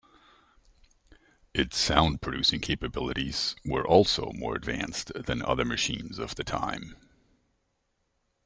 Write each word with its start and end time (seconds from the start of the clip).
Its 1.53 1.77
sound-producing 1.77 2.59
capabilities 2.59 3.55
were 3.63 3.85
also 3.85 4.31
more 4.33 4.55
advanced 4.55 5.11
than 5.13 5.43
other 5.43 5.63
machines 5.63 6.17
of 6.17 6.33
the 6.33 6.43
time. 6.43 6.95